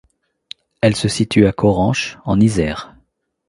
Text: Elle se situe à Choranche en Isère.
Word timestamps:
Elle 0.81 0.95
se 0.95 1.07
situe 1.07 1.45
à 1.45 1.51
Choranche 1.51 2.17
en 2.25 2.39
Isère. 2.39 2.95